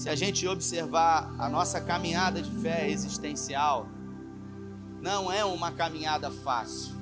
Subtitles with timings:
[0.00, 3.86] se a gente observar a nossa caminhada de fé existencial,
[4.98, 6.94] não é uma caminhada fácil,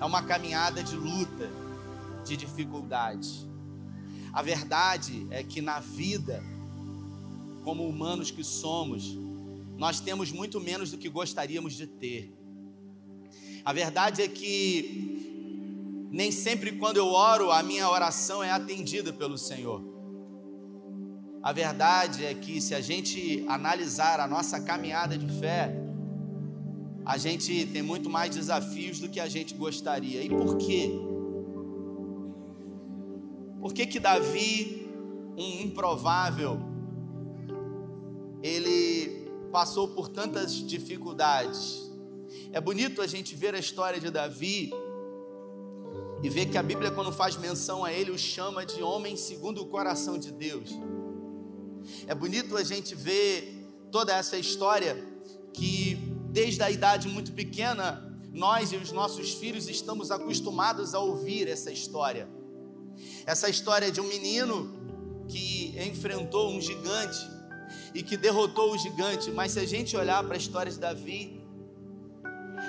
[0.00, 1.50] é uma caminhada de luta,
[2.24, 3.46] de dificuldade.
[4.32, 6.42] A verdade é que na vida,
[7.62, 9.14] como humanos que somos,
[9.76, 12.34] nós temos muito menos do que gostaríamos de ter.
[13.66, 19.36] A verdade é que nem sempre quando eu oro, a minha oração é atendida pelo
[19.36, 19.91] Senhor.
[21.42, 25.74] A verdade é que se a gente analisar a nossa caminhada de fé,
[27.04, 30.22] a gente tem muito mais desafios do que a gente gostaria.
[30.22, 30.92] E por quê?
[33.60, 34.88] Por que que Davi,
[35.36, 36.60] um improvável,
[38.40, 41.90] ele passou por tantas dificuldades?
[42.52, 44.72] É bonito a gente ver a história de Davi
[46.22, 49.60] e ver que a Bíblia, quando faz menção a ele, o chama de homem segundo
[49.60, 50.70] o coração de Deus.
[52.06, 54.96] É bonito a gente ver toda essa história
[55.52, 55.96] que
[56.30, 61.70] desde a idade muito pequena nós e os nossos filhos estamos acostumados a ouvir essa
[61.70, 62.28] história.
[63.26, 64.80] Essa história de um menino
[65.28, 67.30] que enfrentou um gigante
[67.94, 71.42] e que derrotou o gigante, mas se a gente olhar para a história de Davi,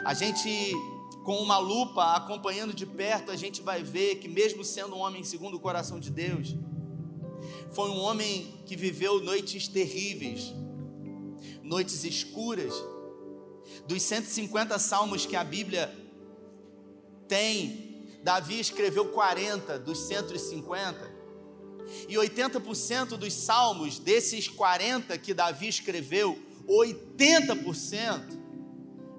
[0.03, 0.73] a gente
[1.23, 5.23] com uma lupa acompanhando de perto, a gente vai ver que mesmo sendo um homem
[5.23, 6.55] segundo o coração de Deus,
[7.72, 10.53] foi um homem que viveu noites terríveis,
[11.61, 12.73] noites escuras.
[13.88, 15.94] Dos 150 salmos que a Bíblia
[17.27, 21.13] tem, Davi escreveu 40 dos 150.
[22.08, 28.39] E 80% dos salmos, desses 40 que Davi escreveu, 80%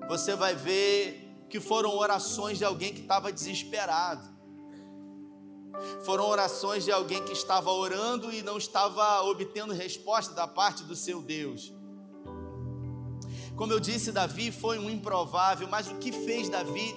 [0.08, 4.33] você vai ver que foram orações de alguém que estava desesperado.
[6.04, 10.94] Foram orações de alguém que estava orando e não estava obtendo resposta da parte do
[10.94, 11.72] seu Deus.
[13.56, 16.94] Como eu disse, Davi foi um improvável, mas o que fez Davi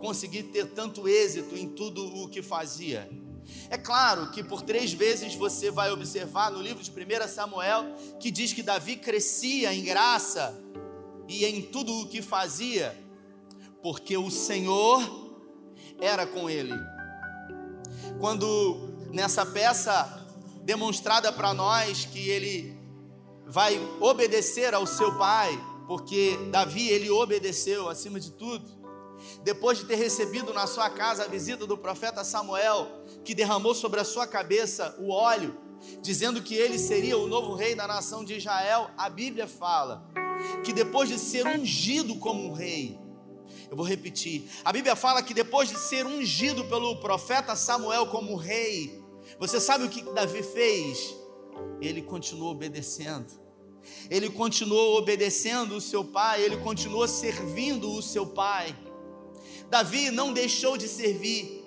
[0.00, 3.10] conseguir ter tanto êxito em tudo o que fazia?
[3.68, 7.84] É claro que por três vezes você vai observar no livro de 1 Samuel
[8.18, 10.58] que diz que Davi crescia em graça
[11.28, 12.96] e em tudo o que fazia,
[13.82, 15.02] porque o Senhor
[16.00, 16.74] era com ele
[18.22, 20.24] quando nessa peça
[20.62, 22.72] demonstrada para nós que ele
[23.48, 25.50] vai obedecer ao seu pai,
[25.88, 28.64] porque Davi ele obedeceu acima de tudo.
[29.42, 32.86] Depois de ter recebido na sua casa a visita do profeta Samuel,
[33.24, 35.58] que derramou sobre a sua cabeça o óleo,
[36.00, 40.08] dizendo que ele seria o novo rei da nação de Israel, a Bíblia fala
[40.62, 42.96] que depois de ser ungido como um rei,
[43.72, 44.44] eu vou repetir.
[44.62, 49.02] A Bíblia fala que depois de ser ungido pelo profeta Samuel como rei,
[49.38, 51.16] você sabe o que Davi fez?
[51.80, 53.32] Ele continuou obedecendo.
[54.10, 58.76] Ele continuou obedecendo o seu pai, ele continuou servindo o seu pai.
[59.70, 61.64] Davi não deixou de servir.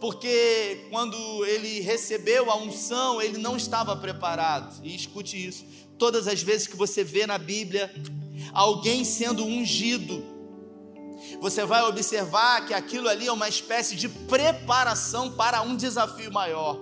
[0.00, 4.84] Porque quando ele recebeu a unção, ele não estava preparado.
[4.84, 5.64] E escute isso:
[5.96, 7.88] todas as vezes que você vê na Bíblia
[8.52, 10.22] alguém sendo ungido,
[11.40, 16.78] você vai observar que aquilo ali é uma espécie de preparação para um desafio maior.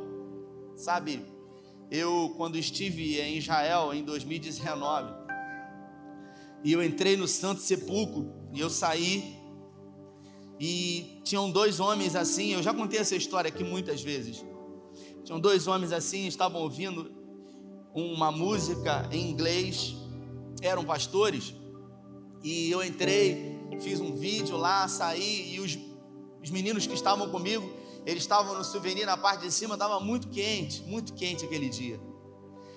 [0.77, 1.23] Sabe,
[1.91, 5.13] eu quando estive em Israel em 2019,
[6.63, 9.37] e eu entrei no Santo Sepulcro, e eu saí,
[10.59, 14.45] e tinham dois homens assim, eu já contei essa história aqui muitas vezes.
[15.25, 17.11] Tinham dois homens assim, estavam ouvindo
[17.95, 19.97] uma música em inglês,
[20.61, 21.55] eram pastores,
[22.43, 25.79] e eu entrei, fiz um vídeo lá, saí, e os,
[26.43, 27.71] os meninos que estavam comigo,
[28.07, 32.01] eles estavam no souvenir na parte de cima, estava muito quente, muito quente aquele dia.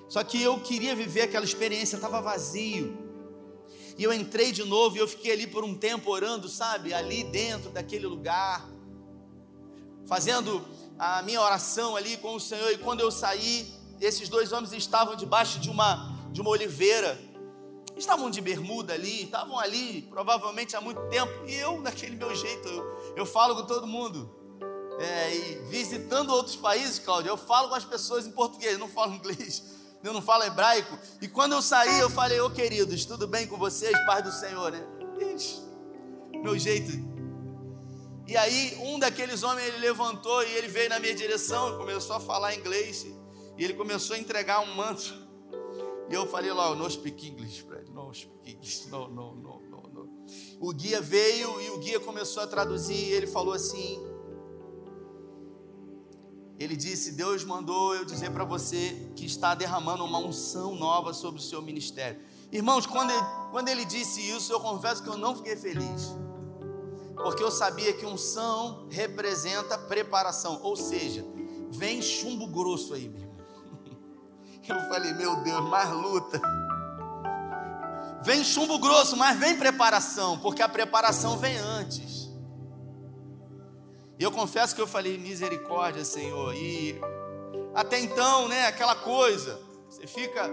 [0.09, 2.97] Só que eu queria viver aquela experiência, estava vazio.
[3.97, 7.23] E eu entrei de novo e eu fiquei ali por um tempo orando, sabe, ali
[7.23, 8.67] dentro daquele lugar,
[10.05, 10.65] fazendo
[10.99, 12.71] a minha oração ali com o Senhor.
[12.71, 13.71] E quando eu saí,
[14.01, 17.19] esses dois homens estavam debaixo de uma de uma oliveira
[17.97, 22.67] estavam de bermuda ali, estavam ali provavelmente há muito tempo, e eu, daquele meu jeito,
[22.67, 24.29] eu, eu falo com todo mundo.
[24.99, 29.13] É, e visitando outros países, Cláudio, eu falo com as pessoas em português, não falo
[29.15, 29.63] inglês,
[30.03, 30.97] eu não falo hebraico.
[31.21, 34.31] E quando eu saí, eu falei, ô oh, queridos, tudo bem com vocês, paz do
[34.31, 34.85] Senhor, né?
[35.35, 35.61] Ixi,
[36.41, 36.91] meu jeito.
[38.25, 42.19] E aí, um daqueles homens, ele levantou e ele veio na minha direção, começou a
[42.19, 43.05] falar inglês,
[43.57, 45.13] e ele começou a entregar um manto.
[46.09, 47.63] E eu falei lá, no speak English,
[48.45, 50.09] English, no, no, no, no, no.
[50.59, 53.99] O guia veio e o guia começou a traduzir e ele falou assim:
[56.59, 61.39] ele disse: Deus mandou eu dizer para você que está derramando uma unção nova sobre
[61.39, 62.21] o seu ministério.
[62.51, 66.15] Irmãos, quando ele, quando ele disse isso, eu confesso que eu não fiquei feliz,
[67.15, 71.25] porque eu sabia que unção representa preparação, ou seja,
[71.71, 73.33] vem chumbo grosso aí, meu irmão.
[74.69, 76.41] Eu falei: Meu Deus, mais luta.
[78.23, 82.29] Vem chumbo grosso, mas vem preparação, porque a preparação vem antes.
[84.17, 86.55] E eu confesso que eu falei misericórdia, Senhor.
[86.55, 86.99] E
[87.73, 89.59] até então, né, aquela coisa,
[89.89, 90.49] você fica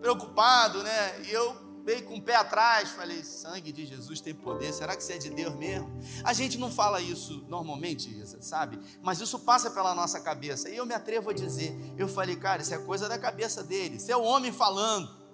[0.00, 1.22] preocupado, né?
[1.26, 5.02] E eu veio com o pé atrás, falei: sangue de Jesus tem poder, será que
[5.02, 6.00] você é de Deus mesmo?
[6.24, 8.78] A gente não fala isso normalmente, sabe?
[9.02, 10.68] Mas isso passa pela nossa cabeça.
[10.70, 13.96] E eu me atrevo a dizer: eu falei, cara, isso é coisa da cabeça dele,
[13.96, 15.25] isso é o homem falando.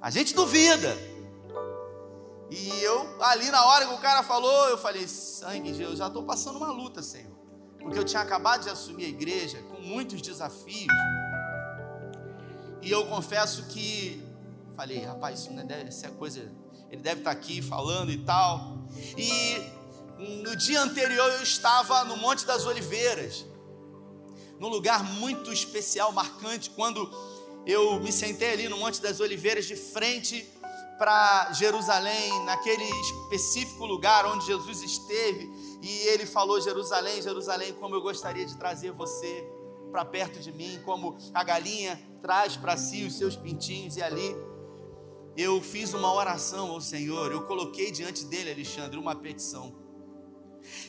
[0.00, 0.96] A gente duvida.
[2.50, 6.24] E eu, ali na hora que o cara falou, eu falei: sangue, eu já estou
[6.24, 7.38] passando uma luta, Senhor.
[7.78, 10.92] Porque eu tinha acabado de assumir a igreja com muitos desafios.
[12.82, 14.22] E eu confesso que
[14.74, 16.50] falei, rapaz, isso, não deve, isso é coisa.
[16.90, 18.78] Ele deve estar aqui falando e tal.
[19.16, 19.62] E
[20.42, 23.44] no dia anterior eu estava no Monte das Oliveiras,
[24.58, 27.10] num lugar muito especial, marcante, quando
[27.66, 30.46] eu me sentei ali no Monte das Oliveiras, de frente
[30.98, 35.50] para Jerusalém, naquele específico lugar onde Jesus esteve,
[35.82, 39.46] e ele falou: Jerusalém, Jerusalém, como eu gostaria de trazer você
[39.90, 44.36] para perto de mim, como a galinha traz para si os seus pintinhos, e ali
[45.36, 49.74] eu fiz uma oração ao Senhor, eu coloquei diante dele, Alexandre, uma petição.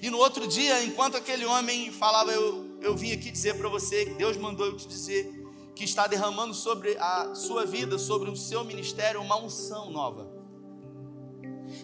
[0.01, 4.05] E no outro dia, enquanto aquele homem falava, eu, eu vim aqui dizer para você,
[4.05, 5.40] Deus mandou eu te dizer
[5.81, 10.29] que está derramando sobre a sua vida, sobre o seu ministério, uma unção nova.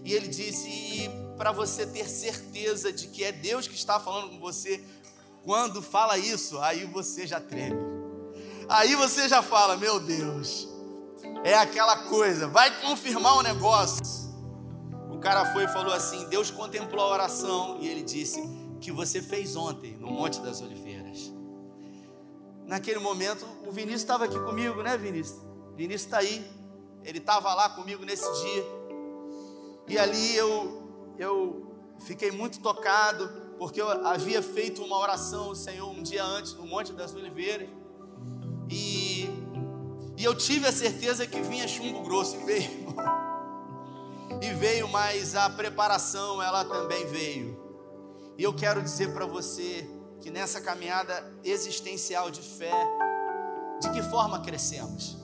[0.06, 4.40] E ele disse: para você ter certeza de que é Deus que está falando com
[4.40, 4.84] você,
[5.44, 7.80] quando fala isso, aí você já treme.
[8.70, 10.68] Aí você já fala: Meu Deus,
[11.44, 14.06] é aquela coisa, vai confirmar o negócio.
[15.10, 18.44] O cara foi e falou assim: Deus contemplou a oração e ele disse:
[18.80, 20.87] Que você fez ontem no Monte das Oliveiras
[22.68, 25.42] naquele momento, o Vinícius estava aqui comigo, né, Vinícius?
[25.75, 26.46] Vinícius está aí,
[27.04, 28.66] ele estava lá comigo nesse dia,
[29.88, 35.90] e ali eu, eu fiquei muito tocado, porque eu havia feito uma oração ao Senhor
[35.90, 37.69] um dia antes, no Monte das Oliveiras,
[38.69, 39.30] e,
[40.18, 42.69] e eu tive a certeza que vinha chumbo grosso, e veio,
[44.44, 47.58] e veio, mas a preparação, ela também veio,
[48.38, 49.90] e eu quero dizer para você,
[50.28, 52.74] que nessa caminhada existencial de fé,
[53.80, 55.16] de que forma crescemos,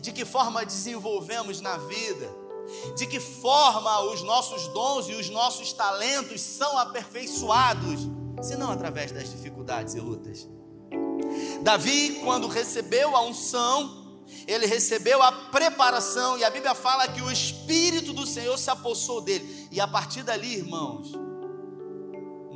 [0.00, 2.28] de que forma desenvolvemos na vida,
[2.96, 8.00] de que forma os nossos dons e os nossos talentos são aperfeiçoados,
[8.42, 10.48] se não através das dificuldades e lutas.
[11.62, 17.30] Davi, quando recebeu a unção, ele recebeu a preparação, e a Bíblia fala que o
[17.30, 21.12] Espírito do Senhor se apossou dele, e a partir dali, irmãos,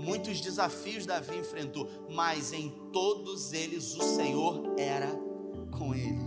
[0.07, 5.11] muitos desafios Davi enfrentou, mas em todos eles o Senhor era
[5.77, 6.25] com ele.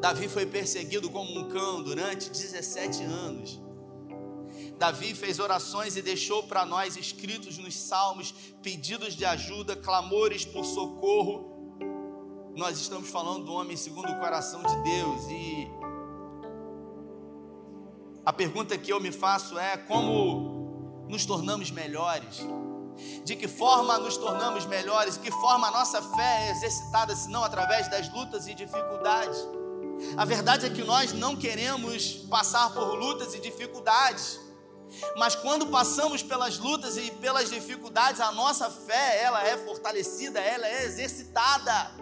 [0.00, 3.58] Davi foi perseguido como um cão durante 17 anos.
[4.76, 10.66] Davi fez orações e deixou para nós escritos nos salmos pedidos de ajuda, clamores por
[10.66, 11.78] socorro.
[12.54, 15.68] Nós estamos falando do homem segundo o coração de Deus e
[18.26, 20.53] a pergunta que eu me faço é como
[21.14, 22.40] nos tornamos melhores?
[23.24, 25.16] De que forma nos tornamos melhores?
[25.16, 29.38] Que forma a nossa fé é exercitada, se não através das lutas e dificuldades?
[30.16, 34.40] A verdade é que nós não queremos passar por lutas e dificuldades.
[35.16, 40.66] Mas quando passamos pelas lutas e pelas dificuldades, a nossa fé, ela é fortalecida, ela
[40.66, 41.92] é exercitada.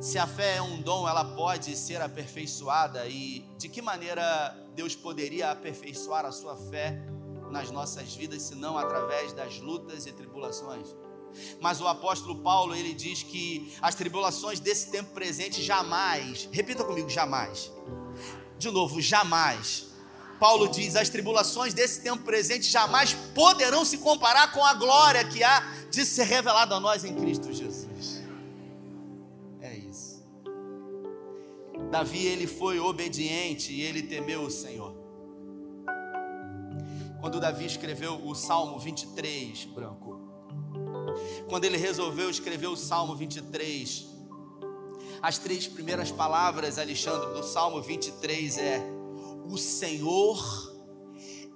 [0.00, 4.94] Se a fé é um dom, ela pode ser aperfeiçoada e de que maneira Deus
[4.94, 7.02] poderia aperfeiçoar a sua fé
[7.50, 10.94] nas nossas vidas, se não através das lutas e tribulações?
[11.60, 17.10] Mas o apóstolo Paulo, ele diz que as tribulações desse tempo presente jamais, repita comigo,
[17.10, 17.72] jamais.
[18.56, 19.86] De novo, jamais.
[20.38, 25.42] Paulo diz: as tribulações desse tempo presente jamais poderão se comparar com a glória que
[25.42, 25.58] há
[25.90, 27.47] de ser revelada a nós em Cristo
[31.90, 34.94] Davi ele foi obediente e ele temeu o Senhor.
[37.20, 40.20] Quando Davi escreveu o Salmo 23, branco,
[41.48, 44.06] quando ele resolveu escrever o Salmo 23,
[45.20, 48.82] as três primeiras palavras, Alexandre, do Salmo 23 é:
[49.46, 50.38] O Senhor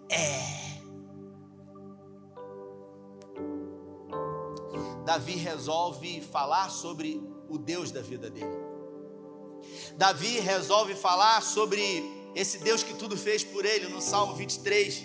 [0.08, 0.62] é.
[5.04, 8.61] Davi resolve falar sobre o Deus da vida dele.
[9.96, 12.02] Davi resolve falar sobre
[12.34, 15.04] esse Deus que tudo fez por ele no Salmo 23.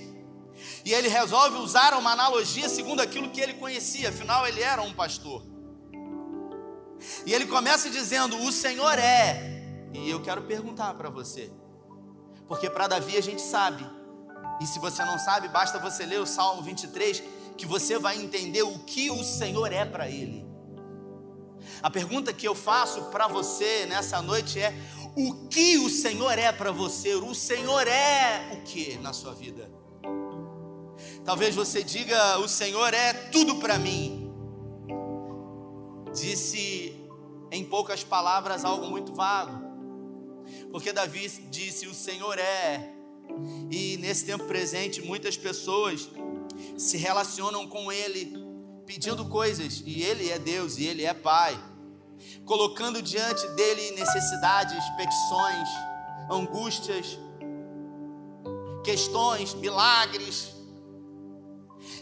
[0.83, 4.93] E ele resolve usar uma analogia segundo aquilo que ele conhecia, afinal ele era um
[4.93, 5.43] pastor.
[7.25, 9.55] E ele começa dizendo: O Senhor é.
[9.93, 11.51] E eu quero perguntar para você,
[12.47, 13.85] porque para Davi a gente sabe,
[14.61, 17.23] e se você não sabe, basta você ler o Salmo 23,
[17.57, 20.45] que você vai entender o que o Senhor é para ele.
[21.81, 24.73] A pergunta que eu faço para você nessa noite é:
[25.15, 27.15] o que o Senhor é para você?
[27.15, 29.69] O Senhor é o que na sua vida?
[31.25, 34.31] Talvez você diga: o Senhor é tudo para mim.
[36.13, 36.95] Disse
[37.51, 39.65] em poucas palavras algo muito vago.
[40.71, 42.93] Porque Davi disse: O Senhor é.
[43.69, 46.09] E nesse tempo presente, muitas pessoas
[46.77, 48.46] se relacionam com Ele
[48.87, 51.59] pedindo coisas, e Ele é Deus e Ele é Pai,
[52.45, 55.69] colocando diante dele necessidades, petições,
[56.31, 57.19] angústias,
[58.83, 60.55] questões, milagres.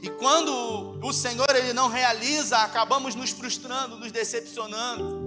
[0.02, 5.26] E quando o Senhor ele não realiza, acabamos nos frustrando, nos decepcionando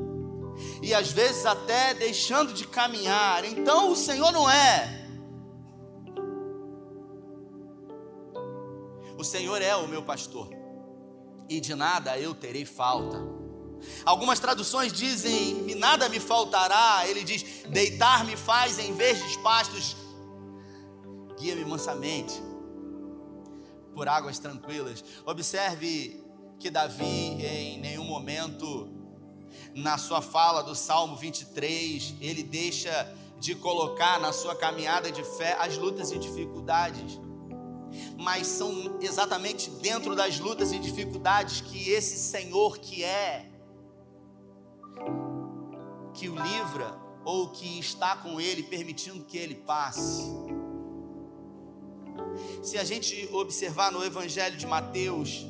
[0.82, 3.44] e às vezes até deixando de caminhar.
[3.44, 5.06] Então o Senhor não é.
[9.16, 10.48] O Senhor é o meu pastor,
[11.48, 13.18] e de nada eu terei falta.
[14.04, 17.06] Algumas traduções dizem: nada me faltará.
[17.06, 19.96] Ele diz: deitar-me faz em verdes pastos,
[21.38, 22.34] guia-me mansamente
[23.94, 25.04] por águas tranquilas.
[25.26, 26.24] Observe
[26.58, 28.88] que Davi em nenhum momento
[29.74, 35.56] na sua fala do Salmo 23, ele deixa de colocar na sua caminhada de fé
[35.60, 37.18] as lutas e dificuldades.
[38.16, 43.50] Mas são exatamente dentro das lutas e dificuldades que esse Senhor que é,
[46.14, 50.24] que o livra ou que está com ele, permitindo que ele passe.
[52.62, 55.46] Se a gente observar no Evangelho de Mateus,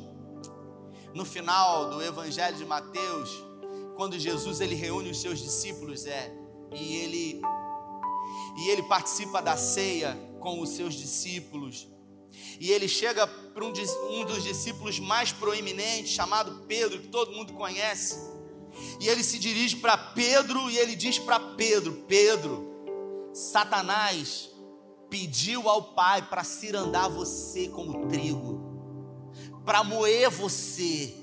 [1.15, 3.31] no final do Evangelho de Mateus,
[3.97, 6.33] quando Jesus ele reúne os seus discípulos é
[6.75, 7.41] e ele
[8.57, 11.89] e ele participa da ceia com os seus discípulos.
[12.61, 13.73] E ele chega para um,
[14.11, 18.19] um dos discípulos mais proeminentes, chamado Pedro, que todo mundo conhece.
[19.01, 22.69] E ele se dirige para Pedro e ele diz para Pedro: Pedro,
[23.33, 24.51] Satanás
[25.09, 28.61] pediu ao Pai para cirandar você como trigo,
[29.65, 31.15] para moer você.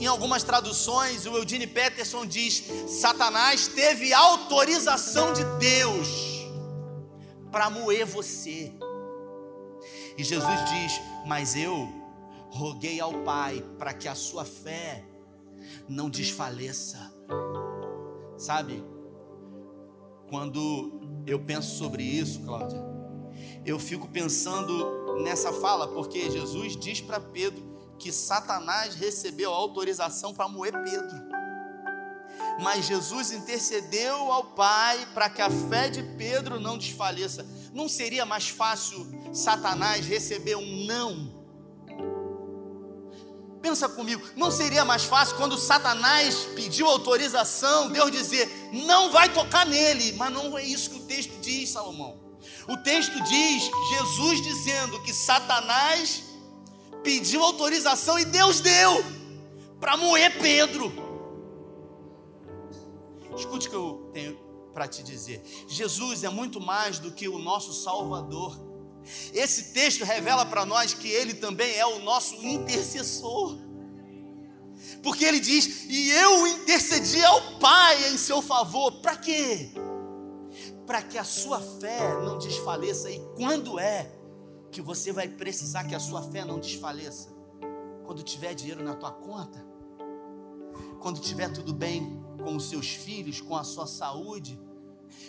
[0.00, 6.08] Em algumas traduções, o Eudine Peterson diz: Satanás teve autorização de Deus
[7.50, 8.72] para moer você.
[10.20, 11.88] E Jesus diz: Mas eu
[12.50, 15.02] roguei ao Pai para que a sua fé
[15.88, 16.98] não desfaleça.
[18.36, 18.84] Sabe,
[20.28, 22.84] quando eu penso sobre isso, Cláudia,
[23.64, 30.46] eu fico pensando nessa fala, porque Jesus diz para Pedro que Satanás recebeu autorização para
[30.46, 31.30] moer Pedro.
[32.60, 37.46] Mas Jesus intercedeu ao Pai para que a fé de Pedro não desfaleça.
[37.72, 41.40] Não seria mais fácil Satanás receber um não?
[43.62, 49.66] Pensa comigo, não seria mais fácil quando Satanás pediu autorização, Deus dizer, não vai tocar
[49.66, 52.18] nele, mas não é isso que o texto diz, Salomão.
[52.66, 56.24] O texto diz, Jesus dizendo que Satanás
[57.02, 59.04] pediu autorização e Deus deu
[59.78, 60.92] para moer Pedro.
[63.36, 64.38] Escute o que eu tenho
[64.72, 65.42] para te dizer.
[65.66, 68.69] Jesus é muito mais do que o nosso Salvador.
[69.32, 73.58] Esse texto revela para nós que Ele também é o nosso intercessor.
[75.02, 79.00] Porque Ele diz: E eu intercedi ao Pai em seu favor.
[79.00, 79.70] Para quê?
[80.86, 83.10] Para que a sua fé não desfaleça.
[83.10, 84.20] E quando é?
[84.70, 87.28] que você vai precisar que a sua fé não desfaleça.
[88.04, 89.64] Quando tiver dinheiro na tua conta,
[91.00, 94.58] quando tiver tudo bem com os seus filhos, com a sua saúde,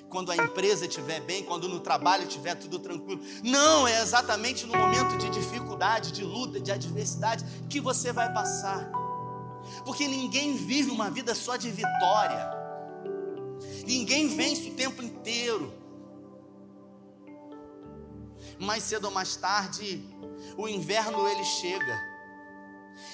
[0.10, 3.22] quando a empresa estiver bem, quando no trabalho estiver tudo tranquilo.
[3.44, 8.92] Não, é exatamente no momento de dificuldade, de luta, de adversidade que você vai passar.
[9.86, 12.50] Porque ninguém vive uma vida só de vitória.
[13.86, 15.82] Ninguém vence o tempo inteiro
[18.62, 20.04] mais cedo ou mais tarde,
[20.58, 22.12] o inverno ele chega.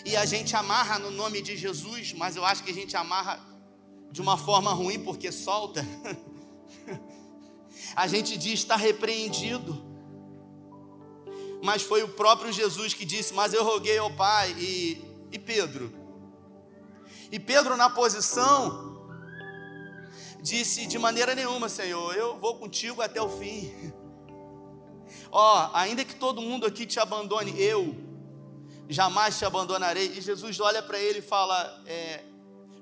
[0.06, 3.40] E a gente amarra no nome de Jesus, mas eu acho que a gente amarra
[4.12, 5.86] de uma forma ruim porque solta.
[7.96, 9.86] a gente diz está repreendido.
[11.64, 15.92] Mas foi o próprio Jesus que disse: Mas eu roguei ao Pai, e E Pedro?
[17.32, 19.10] E Pedro, na posição,
[20.42, 23.72] disse: De maneira nenhuma, Senhor, eu vou contigo até o fim.
[25.32, 27.96] Ó, oh, ainda que todo mundo aqui te abandone, eu
[28.90, 30.14] jamais te abandonarei.
[30.18, 32.24] E Jesus olha para ele e fala: é,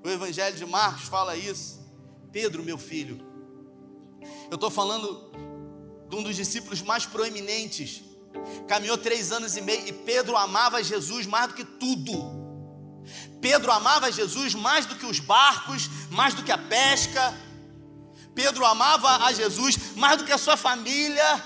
[0.04, 1.84] O Evangelho de Marcos fala isso.
[2.32, 3.26] Pedro, meu filho,
[4.50, 5.32] eu estou falando
[6.10, 8.04] de um dos discípulos mais proeminentes.
[8.68, 12.46] Caminhou três anos e meio e Pedro amava Jesus mais do que tudo.
[13.42, 17.34] Pedro amava Jesus mais do que os barcos, mais do que a pesca.
[18.34, 21.44] Pedro amava a Jesus mais do que a sua família.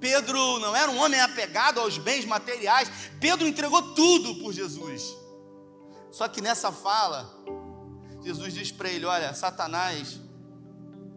[0.00, 2.90] Pedro não era um homem apegado aos bens materiais.
[3.20, 5.16] Pedro entregou tudo por Jesus.
[6.10, 7.32] Só que nessa fala,
[8.22, 10.20] Jesus diz para ele: Olha, Satanás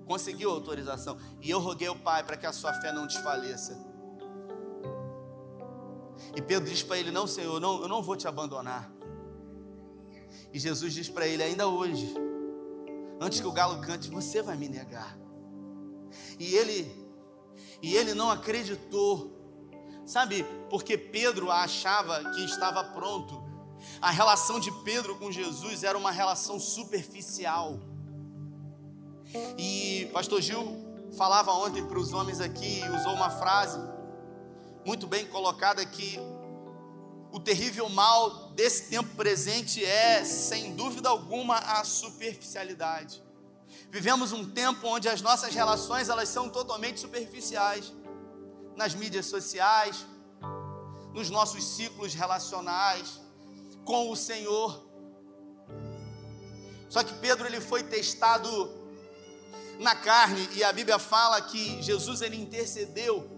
[0.07, 1.17] conseguiu autorização.
[1.41, 3.77] E eu roguei ao Pai para que a sua fé não desfaleça.
[6.35, 8.91] E Pedro diz para ele: Não, Senhor, não, eu não vou te abandonar.
[10.53, 12.13] E Jesus diz para ele: Ainda hoje,
[13.19, 15.17] antes que o galo cante, você vai me negar.
[16.39, 17.07] E ele,
[17.81, 19.35] e ele não acreditou.
[20.05, 23.45] Sabe, porque Pedro achava que estava pronto.
[24.01, 27.79] A relação de Pedro com Jesus era uma relação superficial.
[29.57, 30.85] E pastor Gil
[31.17, 33.79] falava ontem para os homens aqui, usou uma frase
[34.85, 36.17] muito bem colocada aqui.
[37.31, 43.21] O terrível mal desse tempo presente é, sem dúvida alguma, a superficialidade.
[43.91, 47.93] Vivemos um tempo onde as nossas relações elas são totalmente superficiais.
[48.75, 50.05] Nas mídias sociais,
[51.13, 53.19] nos nossos ciclos relacionais
[53.83, 54.87] com o Senhor.
[56.87, 58.76] Só que Pedro ele foi testado
[59.79, 63.29] na carne e a Bíblia fala que Jesus ele intercedeu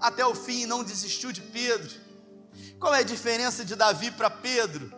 [0.00, 1.90] até o fim e não desistiu de Pedro.
[2.78, 4.92] Qual é a diferença de Davi para Pedro?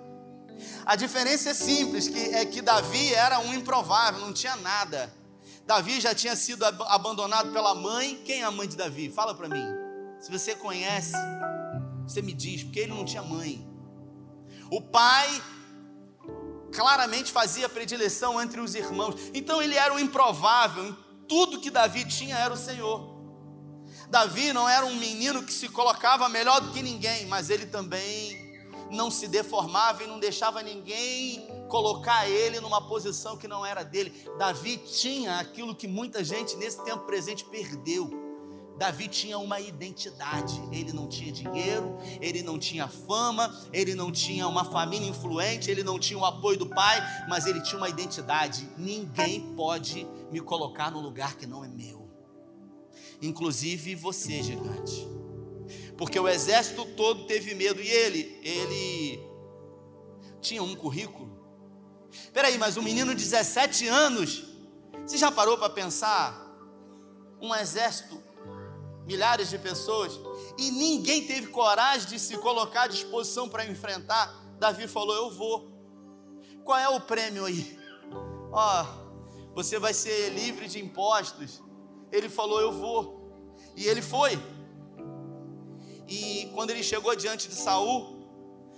[0.84, 5.12] A diferença é simples, que é que Davi era um improvável, não tinha nada.
[5.66, 8.22] Davi já tinha sido abandonado pela mãe.
[8.24, 9.10] Quem é a mãe de Davi?
[9.10, 9.64] Fala para mim.
[10.20, 11.12] Se você conhece,
[12.06, 13.66] você me diz, porque ele não tinha mãe.
[14.70, 15.42] O pai
[16.76, 19.16] claramente fazia predileção entre os irmãos.
[19.32, 20.94] Então ele era o improvável.
[21.26, 23.16] Tudo que Davi tinha era o Senhor.
[24.10, 28.44] Davi não era um menino que se colocava melhor do que ninguém, mas ele também
[28.90, 34.12] não se deformava e não deixava ninguém colocar ele numa posição que não era dele.
[34.38, 38.25] Davi tinha aquilo que muita gente nesse tempo presente perdeu.
[38.76, 40.60] Davi tinha uma identidade.
[40.70, 45.82] Ele não tinha dinheiro, ele não tinha fama, ele não tinha uma família influente, ele
[45.82, 48.68] não tinha o apoio do pai, mas ele tinha uma identidade.
[48.76, 52.06] Ninguém pode me colocar no lugar que não é meu.
[53.22, 55.08] Inclusive você, gigante.
[55.96, 59.20] Porque o exército todo teve medo e ele, ele
[60.40, 61.34] tinha um currículo.
[62.32, 64.44] Peraí, mas um menino de 17 anos,
[65.06, 66.44] você já parou para pensar?
[67.40, 68.25] Um exército
[69.06, 70.18] milhares de pessoas,
[70.58, 74.34] e ninguém teve coragem de se colocar à disposição para enfrentar.
[74.58, 75.72] Davi falou: Eu vou.
[76.64, 77.78] Qual é o prêmio aí?
[78.52, 81.62] Ó, oh, você vai ser livre de impostos.
[82.10, 83.54] Ele falou: Eu vou.
[83.76, 84.38] E ele foi.
[86.08, 88.16] E quando ele chegou diante de Saul,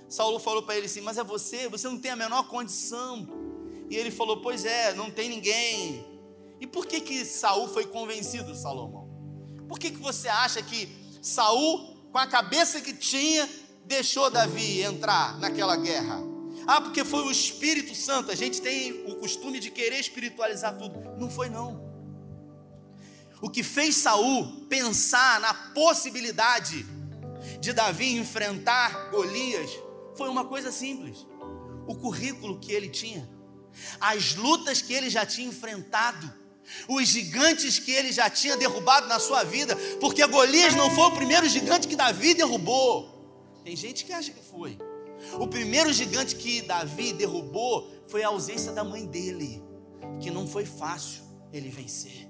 [0.08, 1.68] Saul falou para ele assim: Mas é você?
[1.68, 3.26] Você não tem a menor condição.
[3.88, 6.06] E ele falou: Pois é, não tem ninguém.
[6.60, 9.07] E por que que Saul foi convencido, Salomão?
[9.68, 10.88] Por que, que você acha que
[11.20, 13.48] Saul, com a cabeça que tinha,
[13.84, 16.20] deixou Davi entrar naquela guerra?
[16.66, 18.30] Ah, porque foi o Espírito Santo.
[18.30, 21.00] A gente tem o costume de querer espiritualizar tudo.
[21.18, 21.86] Não foi não.
[23.40, 26.84] O que fez Saul pensar na possibilidade
[27.60, 29.70] de Davi enfrentar Golias
[30.16, 31.26] foi uma coisa simples:
[31.86, 33.28] o currículo que ele tinha,
[34.00, 36.32] as lutas que ele já tinha enfrentado
[36.88, 41.12] os gigantes que ele já tinha derrubado na sua vida, porque Golias não foi o
[41.12, 43.60] primeiro gigante que Davi derrubou.
[43.64, 44.78] Tem gente que acha que foi.
[45.38, 49.62] O primeiro gigante que Davi derrubou foi a ausência da mãe dele,
[50.20, 52.28] que não foi fácil ele vencer.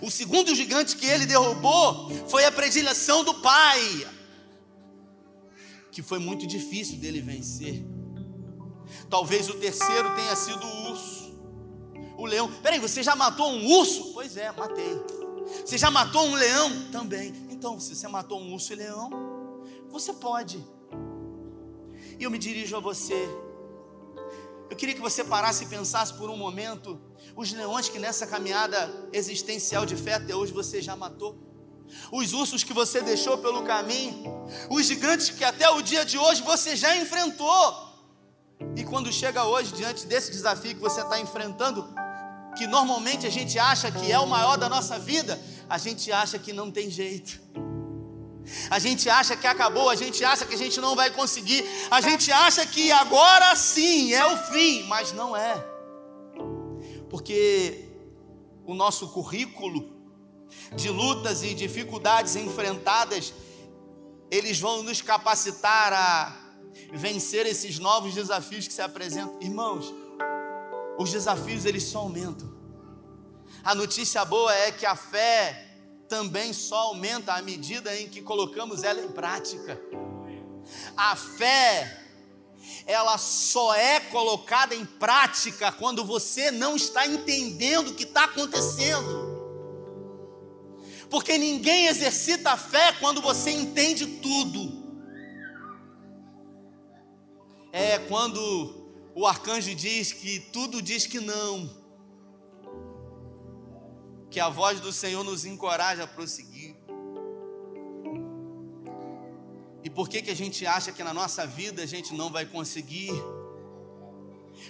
[0.00, 4.06] O segundo gigante que ele derrubou foi a predileção do pai,
[5.92, 7.84] que foi muito difícil dele vencer.
[9.08, 11.05] Talvez o terceiro tenha sido o urso
[12.16, 12.50] o leão.
[12.62, 14.12] Peraí, você já matou um urso?
[14.12, 15.00] Pois é, matei.
[15.64, 16.90] Você já matou um leão?
[16.90, 17.32] Também.
[17.50, 19.10] Então, se você matou um urso e leão,
[19.88, 20.64] você pode.
[22.18, 23.28] E eu me dirijo a você.
[24.68, 27.00] Eu queria que você parasse e pensasse por um momento
[27.36, 31.36] os leões que nessa caminhada existencial de fé até hoje você já matou.
[32.10, 34.24] os ursos que você deixou pelo caminho,
[34.70, 37.86] os gigantes que até o dia de hoje você já enfrentou.
[38.74, 41.86] E quando chega hoje, diante desse desafio que você está enfrentando,
[42.56, 46.38] que normalmente a gente acha que é o maior da nossa vida, a gente acha
[46.38, 47.40] que não tem jeito.
[48.70, 52.00] A gente acha que acabou, a gente acha que a gente não vai conseguir, a
[52.00, 55.54] gente acha que agora sim é o fim, mas não é.
[57.10, 57.88] Porque
[58.64, 59.96] o nosso currículo
[60.74, 63.32] de lutas e dificuldades enfrentadas,
[64.30, 66.36] eles vão nos capacitar a
[66.92, 69.38] vencer esses novos desafios que se apresentam.
[69.40, 69.92] Irmãos,
[70.98, 72.54] os desafios eles só aumentam.
[73.62, 75.66] A notícia boa é que a fé
[76.08, 79.80] também só aumenta à medida em que colocamos ela em prática.
[80.96, 82.04] A fé,
[82.86, 89.36] ela só é colocada em prática quando você não está entendendo o que está acontecendo.
[91.10, 94.84] Porque ninguém exercita a fé quando você entende tudo.
[97.72, 98.85] É quando
[99.16, 101.84] o arcanjo diz que tudo diz que não
[104.30, 106.76] que a voz do Senhor nos encoraja a prosseguir.
[109.82, 112.44] E por que, que a gente acha que na nossa vida a gente não vai
[112.44, 113.12] conseguir?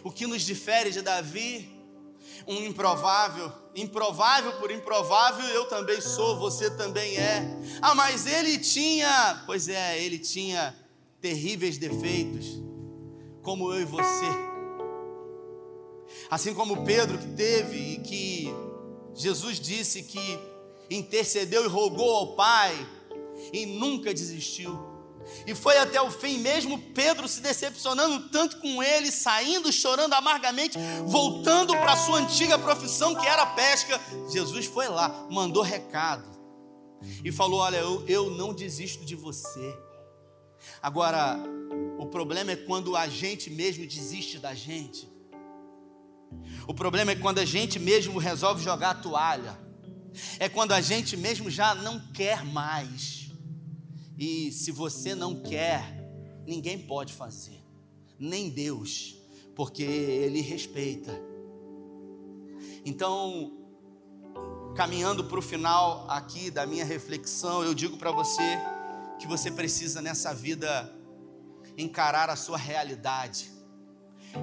[0.05, 1.75] O que nos difere de Davi?
[2.47, 7.43] Um improvável, improvável por improvável, eu também sou, você também é.
[7.83, 10.77] Ah, mas ele tinha, pois é, ele tinha
[11.21, 12.66] terríveis defeitos,
[13.47, 14.27] como eu e você.
[16.29, 18.53] Assim como Pedro que teve e que
[19.15, 20.39] Jesus disse que
[20.91, 22.75] intercedeu e rogou ao Pai
[23.53, 24.77] e nunca desistiu.
[25.47, 30.77] E foi até o fim, mesmo Pedro se decepcionando tanto com ele, saindo chorando amargamente,
[31.05, 34.01] voltando para sua antiga profissão que era pesca.
[34.29, 36.29] Jesus foi lá, mandou recado
[37.25, 39.79] e falou: Olha, eu, eu não desisto de você.
[40.83, 41.39] Agora,
[41.99, 45.09] o problema é quando a gente mesmo desiste da gente.
[46.67, 49.59] O problema é quando a gente mesmo resolve jogar a toalha.
[50.39, 53.31] É quando a gente mesmo já não quer mais.
[54.19, 56.07] E se você não quer,
[56.47, 57.63] ninguém pode fazer,
[58.19, 59.15] nem Deus,
[59.55, 61.13] porque Ele respeita.
[62.85, 63.53] Então,
[64.75, 68.59] caminhando para o final aqui da minha reflexão, eu digo para você
[69.19, 70.96] que você precisa nessa vida
[71.77, 73.51] encarar a sua realidade,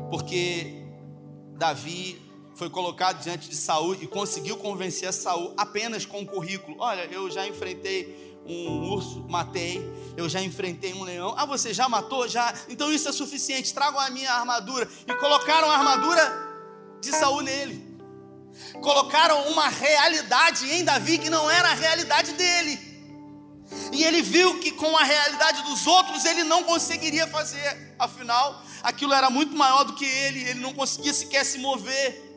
[0.09, 0.83] porque
[1.57, 2.21] Davi
[2.55, 6.77] foi colocado diante de Saul e conseguiu convencer Saul apenas com o currículo.
[6.79, 9.81] Olha, eu já enfrentei um urso, matei.
[10.15, 11.33] Eu já enfrentei um leão.
[11.37, 12.27] Ah, você já matou?
[12.27, 12.53] Já.
[12.69, 13.73] Então isso é suficiente.
[13.73, 16.21] Tragam a minha armadura e colocaram a armadura
[17.01, 17.93] de Saul nele.
[18.81, 22.92] Colocaram uma realidade em Davi que não era a realidade dele.
[23.91, 27.95] E ele viu que com a realidade dos outros ele não conseguiria fazer.
[27.99, 32.31] Afinal, aquilo era muito maior do que ele, ele não conseguia sequer se mover.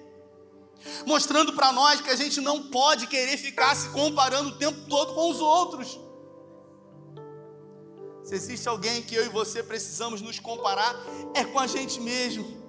[1.06, 5.14] Mostrando para nós que a gente não pode querer ficar se comparando o tempo todo
[5.14, 5.98] com os outros.
[8.24, 10.94] Se existe alguém que eu e você precisamos nos comparar,
[11.34, 12.66] é com a gente mesmo.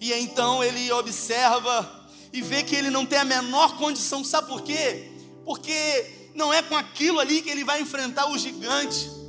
[0.00, 1.99] E então ele observa
[2.32, 5.10] e vê que ele não tem a menor condição, sabe por quê?
[5.44, 9.20] Porque não é com aquilo ali que ele vai enfrentar o gigante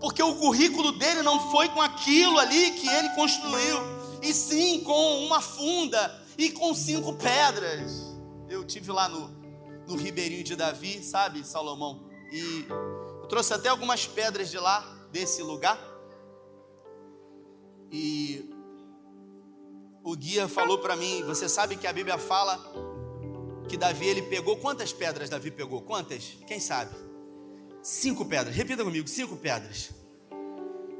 [0.00, 3.78] porque o currículo dele não foi com aquilo ali que ele construiu,
[4.22, 8.16] e sim com uma funda e com cinco pedras.
[8.48, 9.28] Eu tive lá no,
[9.86, 14.80] no Ribeirinho de Davi, sabe, Salomão, e eu trouxe até algumas pedras de lá,
[15.10, 15.78] desse lugar,
[17.90, 18.48] e
[20.02, 22.58] o guia falou para mim, você sabe que a Bíblia fala
[23.68, 25.82] que Davi ele pegou quantas pedras Davi pegou?
[25.82, 26.38] Quantas?
[26.46, 26.94] Quem sabe?
[27.82, 28.54] Cinco pedras.
[28.54, 29.90] Repita comigo, cinco pedras.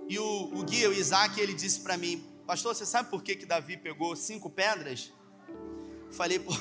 [0.09, 3.37] E o, o guia, o Isaac, ele disse para mim, pastor, você sabe por que,
[3.37, 5.13] que Davi pegou cinco pedras?
[6.11, 6.55] Falei, pô,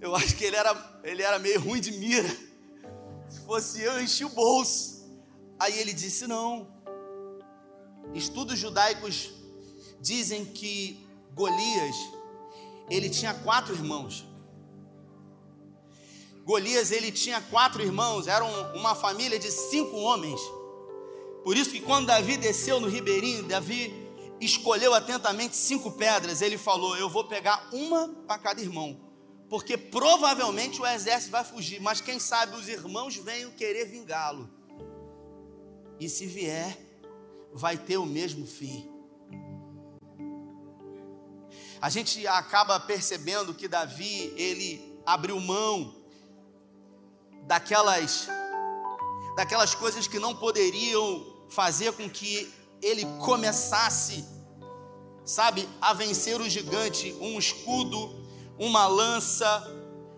[0.00, 2.28] eu acho que ele era, ele era meio ruim de mira.
[3.28, 5.06] Se fosse eu, eu enchi o bolso.
[5.58, 6.68] Aí ele disse, não.
[8.14, 9.32] Estudos judaicos
[10.00, 11.05] dizem que
[11.36, 11.94] Golias,
[12.88, 14.26] ele tinha quatro irmãos.
[16.46, 20.40] Golias ele tinha quatro irmãos, era uma família de cinco homens.
[21.44, 23.92] Por isso que quando Davi desceu no ribeirinho, Davi
[24.40, 26.40] escolheu atentamente cinco pedras.
[26.40, 28.98] Ele falou: Eu vou pegar uma para cada irmão,
[29.50, 34.48] porque provavelmente o exército vai fugir, mas quem sabe os irmãos venham querer vingá-lo.
[36.00, 36.78] E se vier,
[37.52, 38.95] vai ter o mesmo fim.
[41.80, 45.94] A gente acaba percebendo que Davi, ele abriu mão
[47.46, 48.28] daquelas
[49.36, 52.50] daquelas coisas que não poderiam fazer com que
[52.82, 54.24] ele começasse,
[55.24, 58.26] sabe, a vencer o gigante, um escudo,
[58.58, 59.46] uma lança,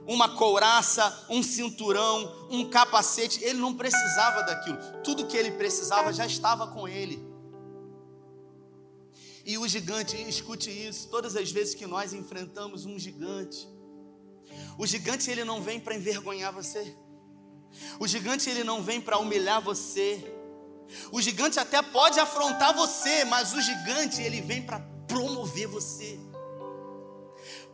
[0.07, 3.42] uma couraça, um cinturão, um capacete.
[3.42, 4.79] Ele não precisava daquilo.
[5.03, 7.23] Tudo que ele precisava já estava com ele.
[9.44, 13.68] E o gigante, escute isso, todas as vezes que nós enfrentamos um gigante,
[14.77, 16.96] o gigante ele não vem para envergonhar você.
[17.98, 20.24] O gigante ele não vem para humilhar você.
[21.12, 26.18] O gigante até pode afrontar você, mas o gigante ele vem para promover você.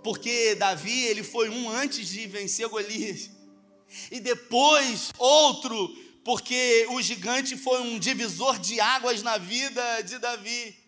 [0.03, 3.31] Porque Davi, ele foi um antes de vencer Golias.
[4.11, 5.89] E depois outro,
[6.25, 10.84] porque o gigante foi um divisor de águas na vida de Davi.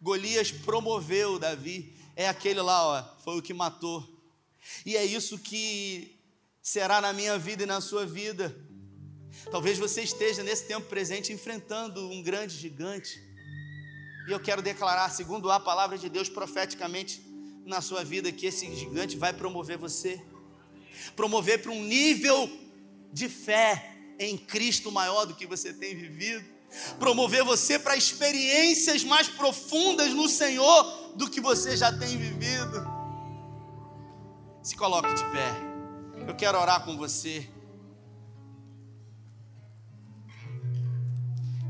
[0.00, 1.94] Golias promoveu Davi.
[2.14, 4.06] É aquele lá, ó, foi o que matou.
[4.84, 6.18] E é isso que
[6.62, 8.56] será na minha vida e na sua vida.
[9.50, 13.20] Talvez você esteja nesse tempo presente enfrentando um grande gigante.
[14.26, 17.22] E eu quero declarar, segundo a palavra de Deus profeticamente
[17.64, 20.20] na sua vida, que esse gigante vai promover você
[21.14, 22.50] promover para um nível
[23.12, 26.44] de fé em Cristo maior do que você tem vivido,
[26.98, 32.86] promover você para experiências mais profundas no Senhor do que você já tem vivido.
[34.62, 35.54] Se coloque de pé.
[36.26, 37.48] Eu quero orar com você.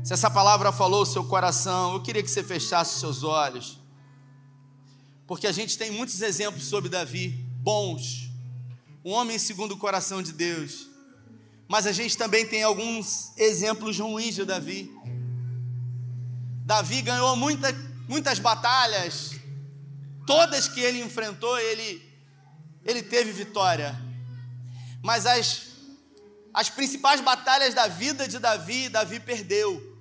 [0.03, 3.77] Se essa palavra falou o seu coração, eu queria que você fechasse os seus olhos.
[5.27, 7.29] Porque a gente tem muitos exemplos sobre Davi,
[7.61, 8.31] bons,
[9.03, 10.87] um homem segundo o coração de Deus.
[11.67, 14.91] Mas a gente também tem alguns exemplos ruins de Davi.
[16.65, 17.73] Davi ganhou muita,
[18.07, 19.31] muitas batalhas,
[20.25, 22.01] todas que ele enfrentou, ele,
[22.83, 23.99] ele teve vitória.
[25.03, 25.67] Mas as,
[26.53, 29.95] as principais batalhas da vida de Davi, Davi perdeu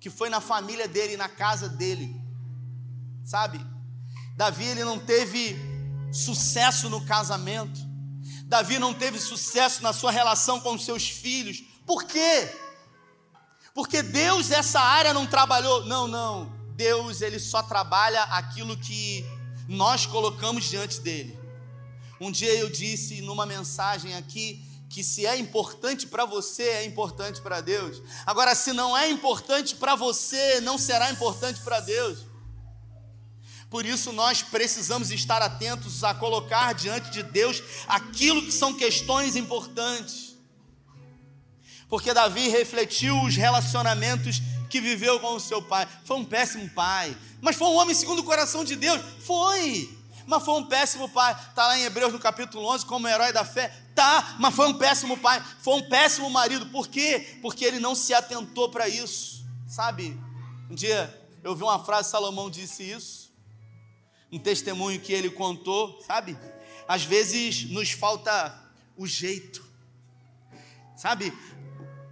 [0.00, 2.14] que foi na família dele, na casa dele.
[3.24, 3.60] Sabe?
[4.36, 5.56] Davi ele não teve
[6.12, 7.87] sucesso no casamento.
[8.48, 11.62] Davi não teve sucesso na sua relação com seus filhos.
[11.84, 12.50] Por quê?
[13.74, 15.84] Porque Deus essa área não trabalhou.
[15.84, 16.50] Não, não.
[16.74, 19.22] Deus ele só trabalha aquilo que
[19.68, 21.38] nós colocamos diante dele.
[22.18, 27.42] Um dia eu disse numa mensagem aqui que se é importante para você, é importante
[27.42, 28.00] para Deus.
[28.24, 32.20] Agora, se não é importante para você, não será importante para Deus.
[33.70, 39.36] Por isso, nós precisamos estar atentos a colocar diante de Deus aquilo que são questões
[39.36, 40.36] importantes.
[41.88, 45.88] Porque Davi refletiu os relacionamentos que viveu com o seu pai.
[46.04, 49.00] Foi um péssimo pai, mas foi um homem segundo o coração de Deus.
[49.24, 51.32] Foi mas foi um péssimo pai.
[51.32, 53.74] Está lá em Hebreus no capítulo 11 como herói da fé.
[53.94, 56.66] Tá, mas foi um péssimo pai, foi um péssimo marido.
[56.66, 57.38] Por quê?
[57.40, 59.42] Porque ele não se atentou para isso.
[59.66, 60.20] Sabe?
[60.70, 63.27] Um dia eu vi uma frase, Salomão disse isso.
[64.30, 66.36] Um testemunho que ele contou, sabe?
[66.86, 69.64] Às vezes nos falta o jeito,
[70.96, 71.32] sabe?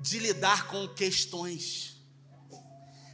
[0.01, 1.97] De lidar com questões.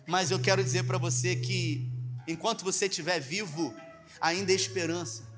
[0.06, 1.88] Mas eu quero dizer para você que
[2.26, 3.74] enquanto você estiver vivo,
[4.20, 5.32] ainda é esperança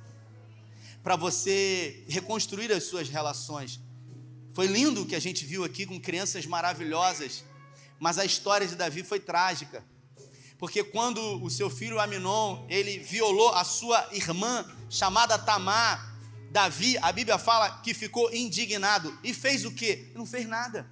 [1.05, 3.79] para você reconstruir as suas relações.
[4.55, 7.45] Foi lindo o que a gente viu aqui com crianças maravilhosas,
[8.01, 9.85] mas a história de Davi foi trágica.
[10.59, 16.15] Porque quando o seu filho Aminon, ele violou a sua irmã chamada Tamar,
[16.51, 20.11] Davi, a Bíblia fala que ficou indignado e fez o quê?
[20.15, 20.89] Não fez nada.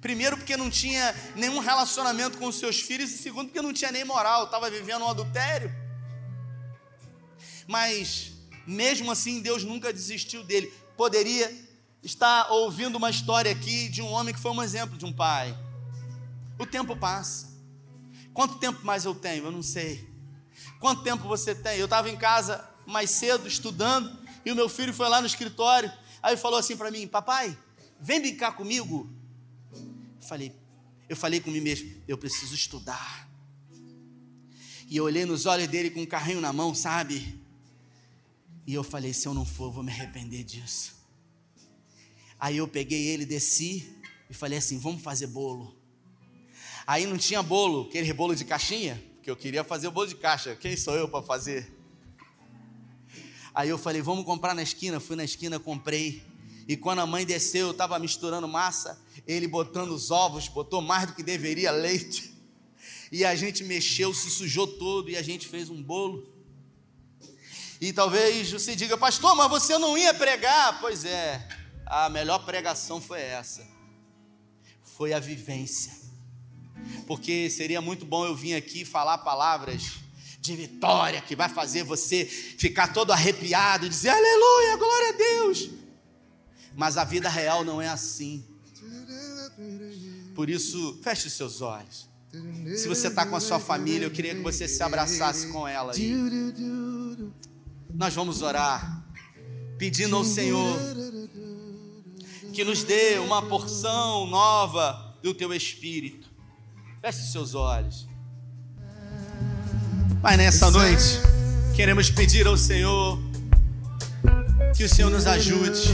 [0.00, 3.92] Primeiro, porque não tinha nenhum relacionamento com os seus filhos, e segundo, porque não tinha
[3.92, 5.70] nem moral, estava vivendo um adultério.
[7.66, 8.32] Mas,
[8.66, 10.72] mesmo assim, Deus nunca desistiu dele.
[10.96, 11.54] Poderia
[12.02, 15.56] estar ouvindo uma história aqui de um homem que foi um exemplo de um pai.
[16.58, 17.49] O tempo passa.
[18.32, 19.44] Quanto tempo mais eu tenho?
[19.44, 20.08] Eu não sei.
[20.78, 21.78] Quanto tempo você tem?
[21.78, 25.92] Eu estava em casa mais cedo estudando e o meu filho foi lá no escritório.
[26.22, 27.56] Aí falou assim para mim: Papai,
[28.00, 29.10] vem brincar comigo.
[29.72, 30.52] Eu falei,
[31.08, 33.28] eu falei comigo mesmo: Eu preciso estudar.
[34.90, 37.40] E eu olhei nos olhos dele com um carrinho na mão, sabe?
[38.66, 40.94] E eu falei: se eu não for, eu vou me arrepender disso.
[42.38, 43.96] Aí eu peguei ele, desci
[44.28, 45.79] e falei assim: vamos fazer bolo.
[46.86, 50.14] Aí não tinha bolo, aquele bolo de caixinha, porque eu queria fazer o bolo de
[50.14, 50.56] caixa.
[50.56, 51.76] Quem sou eu para fazer?
[53.54, 55.00] Aí eu falei: vamos comprar na esquina.
[55.00, 56.22] Fui na esquina, comprei.
[56.66, 61.06] E quando a mãe desceu, eu estava misturando massa, ele botando os ovos, botou mais
[61.08, 62.32] do que deveria leite.
[63.10, 66.32] E a gente mexeu, se sujou todo e a gente fez um bolo.
[67.80, 70.80] E talvez você diga, pastor, mas você não ia pregar?
[70.80, 71.48] Pois é,
[71.86, 73.66] a melhor pregação foi essa.
[74.82, 75.92] Foi a vivência.
[77.06, 80.00] Porque seria muito bom eu vir aqui falar palavras
[80.40, 85.70] de vitória que vai fazer você ficar todo arrepiado e dizer aleluia, glória a Deus.
[86.74, 88.44] Mas a vida real não é assim.
[90.34, 92.08] Por isso, feche seus olhos.
[92.76, 95.92] Se você está com a sua família, eu queria que você se abraçasse com ela
[95.92, 96.12] aí.
[97.92, 99.04] Nós vamos orar,
[99.76, 100.78] pedindo ao Senhor
[102.52, 106.30] que nos dê uma porção nova do teu espírito.
[107.02, 108.06] Feche seus olhos.
[110.20, 111.18] Pai, nessa noite,
[111.74, 113.18] queremos pedir ao Senhor
[114.76, 115.88] que o Senhor nos ajude,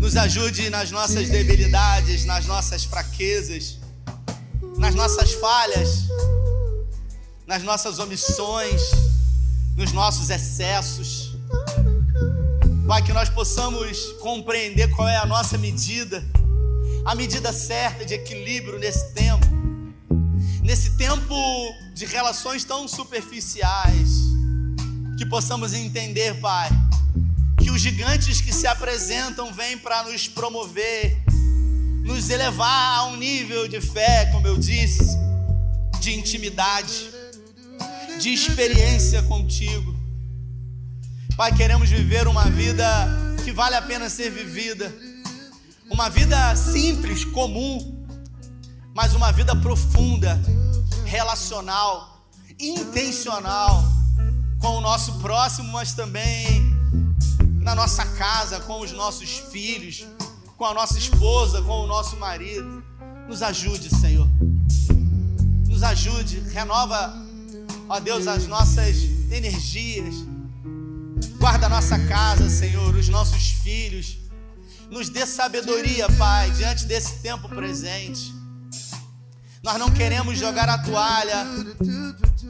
[0.00, 3.78] nos ajude nas nossas debilidades, nas nossas fraquezas,
[4.76, 6.08] nas nossas falhas,
[7.46, 8.90] nas nossas omissões,
[9.76, 11.36] nos nossos excessos.
[12.88, 16.24] Pai, que nós possamos compreender qual é a nossa medida,
[17.04, 19.55] a medida certa de equilíbrio nesse tempo,
[20.66, 21.32] nesse tempo
[21.94, 24.08] de relações tão superficiais,
[25.16, 26.68] que possamos entender, Pai,
[27.62, 31.22] que os gigantes que se apresentam vêm para nos promover,
[32.02, 35.16] nos elevar a um nível de fé, como eu disse,
[36.00, 37.10] de intimidade,
[38.18, 39.94] de experiência contigo.
[41.36, 42.84] Pai, queremos viver uma vida
[43.44, 44.92] que vale a pena ser vivida,
[45.88, 47.95] uma vida simples, comum,
[48.96, 50.40] mas uma vida profunda
[51.04, 52.26] relacional,
[52.58, 53.84] intencional
[54.58, 56.74] com o nosso próximo, mas também
[57.60, 60.06] na nossa casa, com os nossos filhos,
[60.56, 62.82] com a nossa esposa, com o nosso marido.
[63.28, 64.26] Nos ajude, Senhor.
[65.68, 67.14] Nos ajude, renova,
[67.90, 68.96] ó Deus, as nossas
[69.30, 70.14] energias.
[71.38, 74.16] Guarda a nossa casa, Senhor, os nossos filhos.
[74.90, 78.35] Nos dê sabedoria, Pai, diante desse tempo presente.
[79.66, 81.44] Nós não queremos jogar a toalha,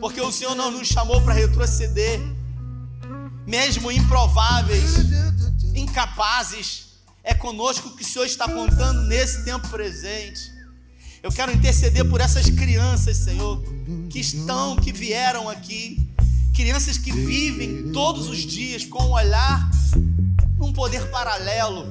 [0.01, 2.21] porque o Senhor não nos chamou para retroceder,
[3.47, 4.97] mesmo improváveis,
[5.75, 6.89] incapazes.
[7.25, 10.53] É conosco que o Senhor está contando nesse tempo presente.
[11.23, 13.65] Eu quero interceder por essas crianças, Senhor,
[14.11, 16.07] que estão, que vieram aqui,
[16.55, 19.71] crianças que vivem todos os dias com um olhar
[20.59, 21.87] num poder paralelo,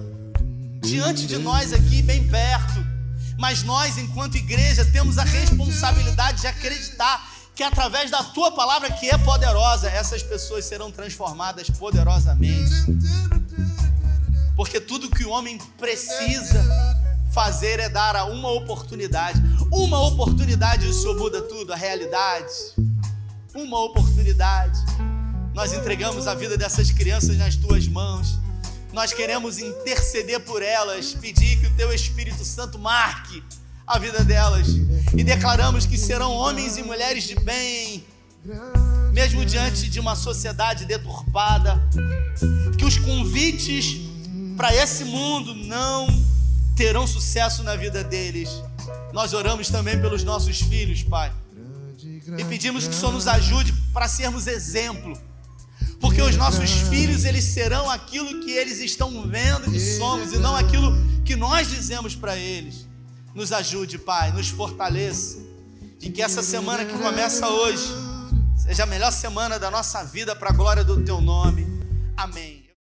[0.84, 2.95] diante de nós aqui, bem perto
[3.38, 9.10] mas nós, enquanto igreja, temos a responsabilidade de acreditar que através da tua palavra, que
[9.10, 12.74] é poderosa, essas pessoas serão transformadas poderosamente.
[14.56, 16.64] Porque tudo que o homem precisa
[17.32, 19.42] fazer é dar a uma oportunidade.
[19.72, 22.54] Uma oportunidade, o Senhor muda tudo, a realidade.
[23.54, 24.80] Uma oportunidade.
[25.54, 28.38] Nós entregamos a vida dessas crianças nas tuas mãos
[28.96, 33.44] nós queremos interceder por elas, pedir que o teu Espírito Santo marque
[33.86, 34.68] a vida delas.
[35.14, 38.06] E declaramos que serão homens e mulheres de bem,
[39.12, 41.78] mesmo diante de uma sociedade deturpada,
[42.78, 43.98] que os convites
[44.56, 46.08] para esse mundo não
[46.74, 48.50] terão sucesso na vida deles.
[49.12, 51.34] Nós oramos também pelos nossos filhos, Pai,
[52.38, 55.20] e pedimos que o Senhor nos ajude para sermos exemplo
[56.06, 60.56] porque os nossos filhos, eles serão aquilo que eles estão vendo que somos e não
[60.56, 62.86] aquilo que nós dizemos para eles.
[63.34, 65.40] Nos ajude, Pai, nos fortaleça.
[66.00, 67.88] E que essa semana que começa hoje
[68.56, 71.66] seja a melhor semana da nossa vida para a glória do teu nome.
[72.16, 72.65] Amém.